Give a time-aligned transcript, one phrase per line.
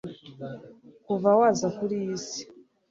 [1.05, 2.41] Kuva waza kuri iyi si